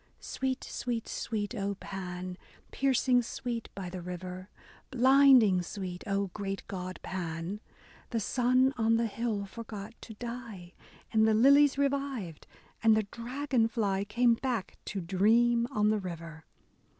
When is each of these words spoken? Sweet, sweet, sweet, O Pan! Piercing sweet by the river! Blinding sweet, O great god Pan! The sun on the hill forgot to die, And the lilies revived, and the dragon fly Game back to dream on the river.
Sweet, 0.19 0.63
sweet, 0.63 1.07
sweet, 1.07 1.53
O 1.53 1.75
Pan! 1.75 2.35
Piercing 2.71 3.21
sweet 3.21 3.69
by 3.75 3.87
the 3.87 4.01
river! 4.01 4.49
Blinding 4.89 5.61
sweet, 5.61 6.03
O 6.07 6.31
great 6.33 6.63
god 6.67 6.99
Pan! 7.03 7.59
The 8.09 8.19
sun 8.19 8.73
on 8.79 8.95
the 8.97 9.05
hill 9.05 9.45
forgot 9.45 9.93
to 10.01 10.15
die, 10.15 10.73
And 11.13 11.27
the 11.27 11.35
lilies 11.35 11.77
revived, 11.77 12.47
and 12.81 12.97
the 12.97 13.03
dragon 13.11 13.67
fly 13.67 14.03
Game 14.05 14.33
back 14.33 14.79
to 14.85 15.01
dream 15.01 15.67
on 15.69 15.89
the 15.91 15.99
river. 15.99 16.45